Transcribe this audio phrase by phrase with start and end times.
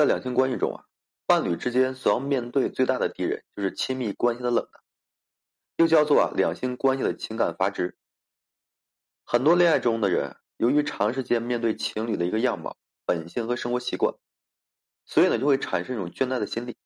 [0.00, 0.84] 在两性关系中啊，
[1.26, 4.82] 伴侣之间所要面对最大的敌人就是亲密关系的冷淡，
[5.76, 7.98] 又叫做啊两性关系的情感阀值。
[9.26, 14.14] 很多恋爱中的人，由于长时间面对情侣的一个样貌、本性和生活习惯，
[15.04, 16.78] 所以呢就会产生一种倦怠的心理。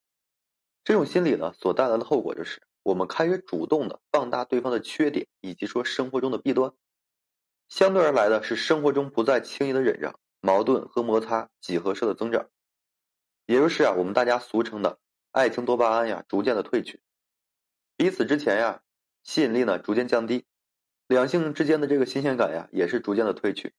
[0.83, 6.73] 这种心理呢所带来的后果就是，我们开始主动的放大对方的缺点，以及说生活中的弊端。
[7.69, 12.49] 相对而来的是生活中不再轻易的忍让，矛盾和摩擦几何式的增长，
[13.47, 14.99] 也就是啊我们大家俗称的
[15.31, 17.01] 爱情多巴胺呀逐渐的褪去，
[17.97, 18.83] 彼此之前呀
[19.23, 20.45] 吸引力呢逐渐降低，
[21.07, 23.75] 两性之间的这个新鲜感呀也是逐渐的褪去，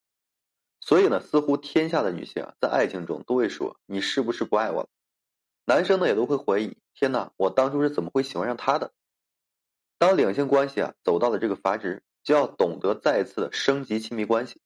[0.79, 4.89] 所以呢似乎天下的女性啊在爱情中都会说你是不是不爱我了，
[5.65, 8.93] 男生呢也都会怀疑天哪我当初是怎么会喜欢上他的，
[9.97, 12.03] 当两性关系啊走到了这个阀值。
[12.25, 14.59] 就要懂得再次的升级亲密关系，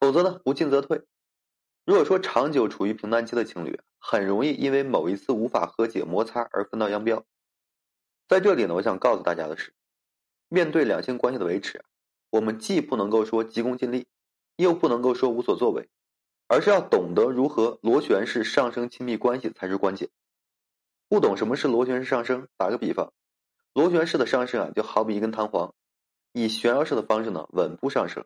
[0.00, 1.04] 否则呢，不进则退。
[1.84, 7.24] 如果说长久处于平淡期的情侣，很容易因为某一次无法和解摩擦而分道扬镳。
[8.26, 9.74] 在这里呢，我想告诉大家的是，
[10.48, 11.84] 面对两性关系的维持，
[12.30, 14.06] 我们既不能够说急功近利，
[14.56, 15.90] 又不能够说无所作为，
[16.48, 20.08] 而是要懂得如何螺旋式上升亲密关系才是关键。
[21.06, 23.12] 不懂什么是螺旋式上升，打个比方，
[23.74, 25.74] 螺旋式的上升啊，就好比一根弹簧。
[26.32, 28.24] 以旋绕式的方式呢，稳步上升。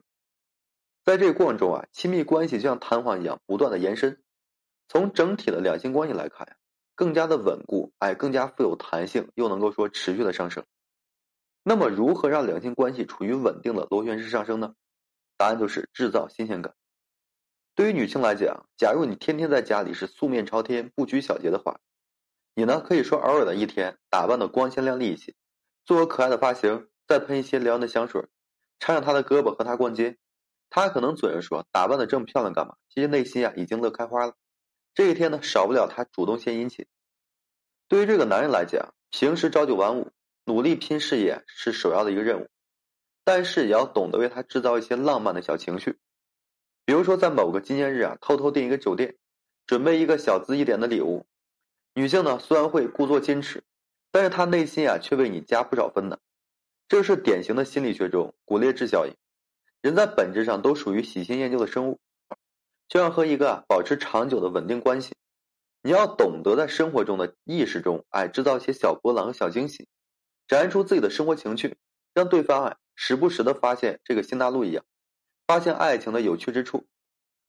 [1.08, 4.22] 在这个过程中啊，亲密关系就像弹簧一样不断的延伸。
[4.88, 6.56] 从整体的两性关系来看呀，
[6.94, 10.66] 更加的稳固，哎，更加富有弹性，又能够说持续的上升。
[11.62, 14.74] 那么，如何让两性关系处于稳定的螺旋式上升呢？
[15.38, 16.74] 答案就是制造新鲜感。
[17.74, 21.80] 对于女性来讲，假如你天天在家里是素面朝天、不拘小节的话，
[22.54, 25.34] 你呢可以说偶尔的一天打扮的光鲜亮丽一些，
[25.86, 26.90] 做个可爱的发型。
[27.06, 28.26] 再喷一些撩人的香水，
[28.78, 30.18] 缠上他的胳膊和他逛街，
[30.70, 32.76] 他可能嘴上说打扮的这么漂亮干嘛？
[32.88, 34.34] 其实内心啊已经乐开花了。
[34.94, 36.86] 这一天呢，少不了他主动献殷勤。
[37.88, 40.12] 对于这个男人来讲，平时朝九晚五，
[40.44, 42.48] 努力拼事业是首要的一个任务，
[43.24, 45.98] 但是也要懂得为他制造一些浪漫的小情绪，
[46.84, 49.16] 比如说在某个纪念日啊，偷偷订一个酒店，
[49.66, 51.26] 准备一个小资一点的礼物。
[51.94, 53.64] 女性呢虽然会故作矜持，
[54.10, 56.18] 但是她内心啊却为你加不少分的。
[56.88, 59.14] 这是典型的心理学中骨裂质效应。
[59.80, 62.00] 人在本质上都属于喜新厌旧的生物，
[62.88, 65.14] 就像和一个保持长久的稳定关系，
[65.82, 69.86] 你要懂得在生活中的意识中，哎，制造一些小波澜和小惊喜，
[70.48, 71.76] 展现出自己的生活情趣，
[72.12, 74.84] 让对方哎时不时的发现这个新大陆一样，
[75.46, 76.86] 发现爱情的有趣之处，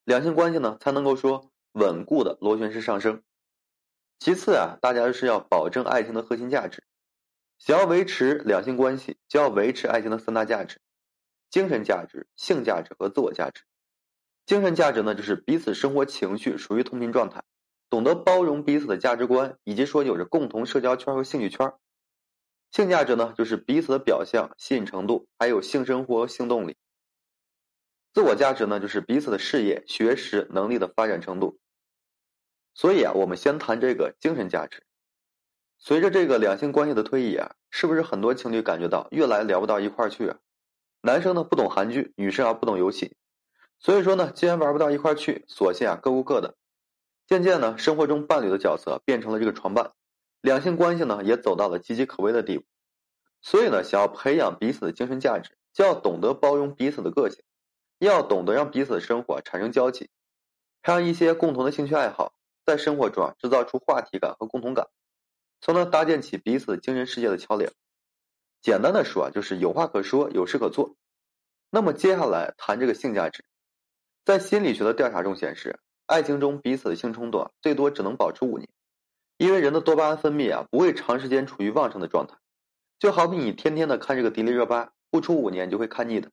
[0.05, 3.23] 两性关系呢才能够说稳固的螺旋式上升。
[4.19, 6.83] 其次啊，大家是要保证爱情的核心价值。
[7.57, 10.79] 想要维持两性关系，就要维持爱情的三大价值：
[11.49, 13.63] 精神价值、性价值和自我价值。
[14.45, 17.43] 精神价值呢，就是彼此生活情绪属于同频状态，
[17.89, 21.73] 懂得包容彼此的价值观，以及说有着共同社交圈和兴趣圈。
[22.71, 26.77] 性价值呢，就是彼此的表象、吸引程度，还有性生活、性动力。
[28.13, 31.59] 自我价值呢，就是彼此的事业、学识、能力的发展程度。
[32.73, 34.83] 所以啊，我们先谈这个精神价值。
[35.77, 40.37] 随着这个两性关系的推移啊，是不是很多情侣感觉到越来聊不到一块儿去啊？
[41.01, 43.15] 男生呢不懂韩剧，女生啊不懂游戏，
[43.79, 46.55] 所以说呢，既然玩不到一块去，索性啊各顾各的。
[47.25, 49.93] 渐渐呢，生活中伴侣的角色变成了这个床伴，
[50.41, 52.65] 两性关系呢也走到了岌岌可危的地步。
[53.41, 57.43] 所以呢，想要培养彼此的精神价值，就要懂得包容彼此的个性，
[57.99, 60.09] 要懂得让彼此的生活产生交集，
[60.81, 62.33] 培养一些共同的兴趣爱好，
[62.65, 64.87] 在生活中啊制造出话题感和共同感。
[65.61, 67.71] 从而搭建起彼此精神世界的桥梁。
[68.61, 70.95] 简单的说啊，就是有话可说，有事可做。
[71.69, 73.45] 那么接下来谈这个性价值，
[74.25, 78.67] 在心理学的调查中显示，爱情中彼此的性冲动啊，最多只能保持五年，
[79.37, 82.37] 因为人的多巴胺分泌啊，不会长时间处于旺盛的状态。
[82.97, 86.31] 就好比你天天的看这个迪丽热巴，不出五年你就会看腻的。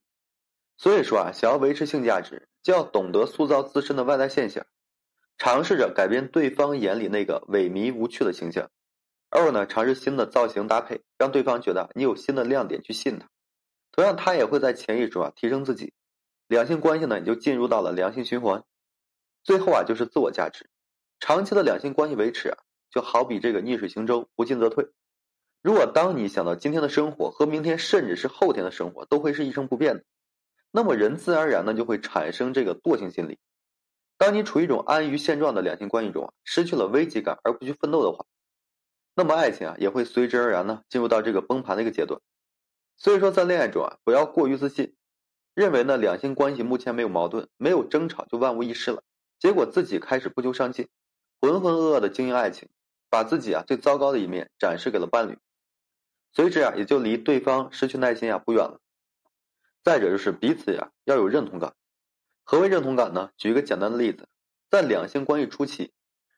[0.77, 4.65] 所以说啊，想要维持性价值，就要懂得塑造自身的外在现象，
[5.37, 8.69] 尝试着改变对方眼里那个萎靡无趣的形象。
[9.29, 13.29] 二呢，尝试新的造型搭配，让对方觉得你有新的亮点去吸引他。
[13.91, 15.93] 同样，他也会在潜意识中啊提升自己，
[16.47, 18.63] 两性关系呢也就进入到了良性循环。
[19.43, 20.69] 最后啊，就是自我价值。
[21.19, 22.57] 长期的两性关系维持啊，
[22.89, 24.87] 就好比这个逆水行舟，不进则退。
[25.61, 30.03] 如果当你想到今天的生活和明天甚至是后天的生活都会是一成不变的，
[30.71, 33.39] 那么人自然而然呢就会产生这个惰性心理。
[34.17, 38.25] 当你处于一种安于现状的两性关系中啊，失去了危机感而不去奋斗的话。
[39.17, 42.21] 那么爱情啊也会随之而然呢进入到这个崩盘的一个阶段，
[42.97, 44.95] 所以说在恋爱中啊不要过于自信，
[45.55, 49.01] 认为呢两性关系目前没有矛盾没有争吵就万无一失了，
[49.39, 50.87] 结果自己开始不求上进，
[51.41, 52.69] 浑浑噩噩的经营爱情，
[53.09, 55.39] 把自己啊最糟糕的一面展示给了伴侣，
[56.31, 58.79] 随之啊也就离对方失去耐心啊不远了。
[59.83, 61.73] 再者就是彼此呀要有认同感。
[62.43, 63.31] 何为认同感呢？
[63.35, 64.27] 举一个简单的例子，
[64.69, 65.91] 在两性关系初期，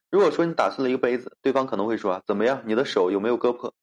[0.09, 3.73] 如果说你打碎了一个杯子，对方可能会说怎么样，你的手有没有割破？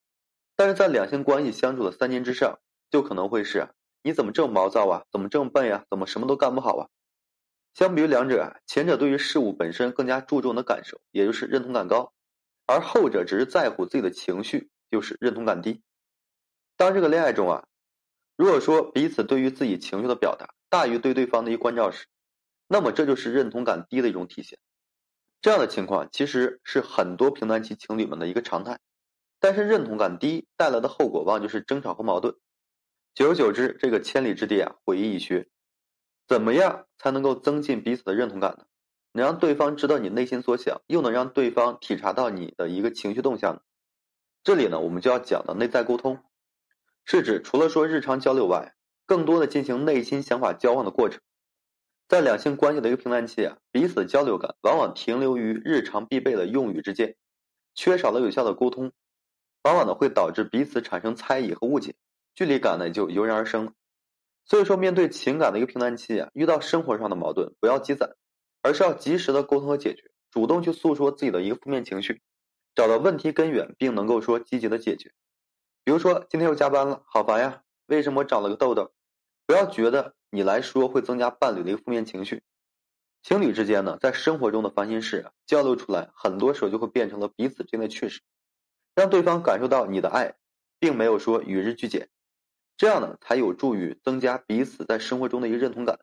[0.55, 2.59] 但是在两性关系相处的三年之上，
[2.89, 3.69] 就可能会是
[4.03, 5.03] 你怎么这么毛躁啊？
[5.11, 5.85] 怎么这么笨呀？
[5.89, 6.89] 怎么什么都干不好啊？
[7.73, 12.11] 相比于两者啊，前者对于事物本身更加注重的感受，也就是认同感高，
[12.65, 15.81] 而后者只是在乎自己的情绪，就是认同感低。
[16.75, 17.67] 当这个恋爱中啊，
[18.35, 22.07] 如果说彼此对于自己情绪的表达大于对对方的一关照时，
[22.67, 24.59] 那么这就是认同感低的一种体现，
[25.41, 28.79] 这样的情况其实是很多平淡期情侣们的一个常态。
[29.39, 32.35] 但是认同感低带来的后果，往往就是争吵和矛盾。
[33.13, 35.47] 久而久之，这个千里之堤啊，毁于一穴。
[36.27, 38.65] 怎么样才能够增进彼此的认同感呢？
[39.13, 43.61] 能让对方知道你内心所想，又能让对方体察到你的一个情绪动向呢？
[44.43, 46.19] 这里呢，我们就要讲的内在沟通，
[47.05, 48.73] 是指除了说日常交流外，
[49.05, 51.21] 更多的进行内心想法交换的过程。
[52.07, 57.15] 在两性关系的一个平淡期啊，彼此交流感往往停留于日常必备的用语之间，
[57.75, 58.93] 缺少了有效的沟通，
[59.63, 61.95] 往往呢会导致彼此产生猜疑和误解，
[62.33, 63.73] 距离感呢也就油然而生了。
[64.45, 68.15] 所以说，面对情感的一个平淡期啊，遇到生活上的矛盾，不要积攒，
[68.61, 72.21] 而是要及时的沟通和解决，主动去诉说自己的一个负面情绪，
[72.73, 75.11] 找到问题根源，并能够说积极的解决。
[75.83, 77.63] 比如说，今天又加班了，好烦呀！
[77.87, 78.93] 为什么长了个痘痘？
[79.47, 80.13] 不要觉得。
[80.29, 82.43] 你来说会增加伴侣的一个负面情绪，
[83.23, 88.21] 情侣之间呢，在生活中的烦心事，交流出来，很多时候就会变成了彼此之间的趣事，
[88.93, 90.35] 让对方感受到你的爱，
[90.79, 92.09] 并没有说与日俱减，
[92.75, 95.97] 这样呢，才有助于增加彼此在生活中的一个认同感，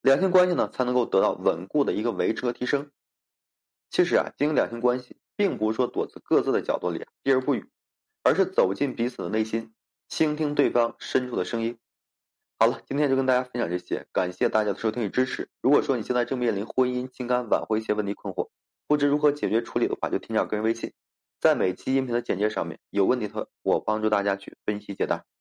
[0.00, 2.92] 两性关系呢，才能够得到稳固的一个维持和提升。
[3.90, 7.68] 其实啊，经营两性关系，并不是说躲在各自的角落里避而不语，
[8.22, 9.74] 而是走进彼此的内心，
[10.06, 11.76] 倾听对方深处的声音。
[12.56, 15.50] 好了，今天就跟大家分享这些，感谢大家的收听与支持。
[15.60, 18.48] 如果说你现在正面临婚姻、情感挽回一些问题困惑，
[18.86, 20.92] 不知如何解决处理的话，就添加个人微信，
[21.40, 25.24] 在每期音频的简介上面有问题的，我帮助大家去分析解答。